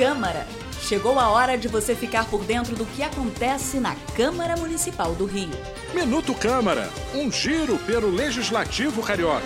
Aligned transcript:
Câmara. 0.00 0.46
Chegou 0.80 1.18
a 1.18 1.28
hora 1.28 1.58
de 1.58 1.68
você 1.68 1.94
ficar 1.94 2.24
por 2.24 2.42
dentro 2.42 2.74
do 2.74 2.86
que 2.86 3.02
acontece 3.02 3.78
na 3.78 3.94
Câmara 4.16 4.56
Municipal 4.56 5.14
do 5.14 5.26
Rio. 5.26 5.50
Minuto 5.94 6.34
Câmara, 6.34 6.88
um 7.14 7.30
giro 7.30 7.76
pelo 7.80 8.08
Legislativo 8.08 9.02
Carioca. 9.02 9.44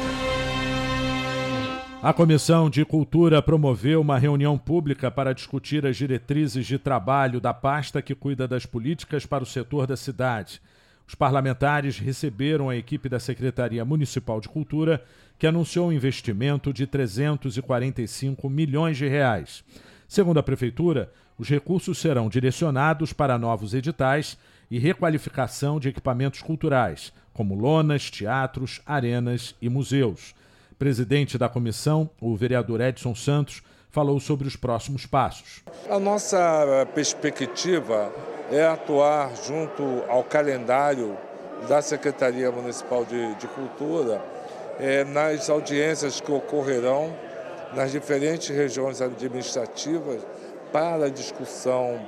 A 2.01 2.13
Comissão 2.13 2.71
de 2.71 2.85
Cultura 2.85 3.43
promoveu 3.43 4.01
uma 4.01 4.17
reunião 4.17 4.57
pública 4.57 5.11
para 5.11 5.35
discutir 5.35 5.85
as 5.85 5.97
diretrizes 5.97 6.65
de 6.65 6.79
trabalho 6.79 7.41
da 7.41 7.53
pasta 7.53 8.01
que 8.01 8.15
cuida 8.15 8.47
das 8.47 8.65
políticas 8.65 9.27
para 9.27 9.43
o 9.43 9.47
setor 9.47 9.89
da 9.89 9.97
cidade. 9.97 10.63
Os 11.05 11.17
parlamentares 11.17 11.99
receberam 11.99 12.71
a 12.71 12.77
equipe 12.77 13.09
da 13.09 13.19
Secretaria 13.19 13.85
Municipal 13.85 14.41
de 14.41 14.49
Cultura, 14.49 15.03
que 15.37 15.49
anunciou 15.49 15.89
um 15.89 15.93
investimento 15.93 16.73
de 16.73 16.87
345 16.87 18.49
milhões 18.49 18.97
de 18.97 19.09
reais. 19.09 19.65
Segundo 20.15 20.39
a 20.39 20.45
Prefeitura, 20.45 21.11
os 21.37 21.49
recursos 21.49 21.99
serão 21.99 22.29
direcionados 22.29 23.13
para 23.13 23.37
novos 23.37 23.75
editais 23.75 24.39
e 24.71 24.79
requalificação 24.79 25.81
de 25.81 25.89
equipamentos 25.89 26.41
culturais, 26.41 27.13
como 27.33 27.57
lonas, 27.57 28.13
teatros, 28.13 28.81
arenas 28.87 29.57
e 29.61 29.69
museus. 29.69 30.33
Presidente 30.79 31.37
da 31.37 31.49
comissão, 31.49 32.09
o 32.21 32.37
vereador 32.37 32.81
Edson 32.81 33.13
Santos, 33.13 33.61
falou 33.91 34.21
sobre 34.21 34.47
os 34.47 34.55
próximos 34.55 35.05
passos. 35.05 35.65
A 35.91 35.99
nossa 35.99 36.87
perspectiva 36.95 38.13
é 38.53 38.65
atuar 38.65 39.33
junto 39.45 40.05
ao 40.09 40.23
calendário 40.23 41.17
da 41.69 41.83
Secretaria 41.83 42.53
Municipal 42.53 43.05
de, 43.05 43.35
de 43.35 43.49
Cultura 43.49 44.23
é, 44.79 45.03
nas 45.03 45.51
audiências 45.51 46.21
que 46.21 46.31
ocorrerão 46.31 47.13
nas 47.75 47.93
diferentes 47.93 48.49
regiões 48.49 49.01
administrativas 49.01 50.21
para 50.73 51.07
a 51.07 51.09
discussão 51.09 52.01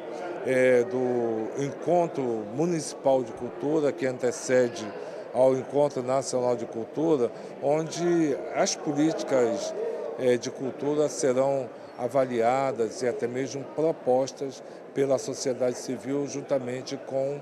é, 0.47 0.85
do 0.85 1.63
Encontro 1.63 2.45
Municipal 2.55 3.23
de 3.23 3.33
Cultura, 3.33 3.93
que 3.93 4.07
antecede 4.07 4.87
ao 5.35 5.55
Encontro 5.55 6.03
Nacional 6.03 6.57
de 6.57 6.65
Cultura, 6.65 7.31
onde 7.63 8.37
as 8.55 8.75
políticas 8.75 9.75
é, 10.19 10.37
de 10.37 10.51
cultura 10.51 11.09
serão 11.09 11.69
avaliadas 11.99 13.03
e 13.03 13.09
até 13.09 13.27
mesmo 13.27 13.63
propostas 13.75 14.63
pela 14.95 15.19
sociedade 15.19 15.77
civil 15.77 16.27
juntamente 16.27 16.99
com 17.07 17.41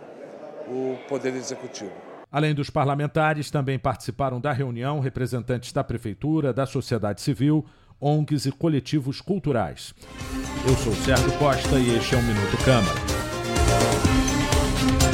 o 0.69 0.97
Poder 1.09 1.35
Executivo. 1.35 1.93
Além 2.31 2.53
dos 2.53 2.69
parlamentares, 2.69 3.49
também 3.49 3.79
participaram 3.79 4.41
da 4.41 4.53
reunião 4.53 4.99
representantes 4.99 5.73
da 5.73 5.85
Prefeitura, 5.85 6.53
da 6.53 6.67
sociedade 6.67 7.21
civil, 7.21 7.65
ONGs 8.05 8.45
e 8.45 8.53
coletivos 8.53 9.23
culturais. 9.23 9.95
Eu 10.69 10.77
sou 10.77 10.93
Sérgio 10.93 11.33
Costa 11.39 11.79
e 11.79 11.97
este 11.97 12.15
é 12.15 12.19
o 12.19 12.23
Minuto 12.23 12.59
Câmara. 12.63 13.01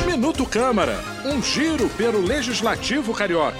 Minuto 0.05 0.45
Câmara, 0.45 0.99
um 1.25 1.41
giro 1.41 1.89
pelo 1.91 2.21
Legislativo 2.21 3.15
Carioca. 3.15 3.57